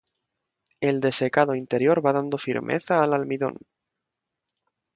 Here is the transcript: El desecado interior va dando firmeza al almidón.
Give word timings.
El 0.87 0.99
desecado 1.05 1.53
interior 1.53 2.01
va 2.03 2.11
dando 2.11 2.39
firmeza 2.39 3.03
al 3.03 3.13
almidón. 3.13 3.59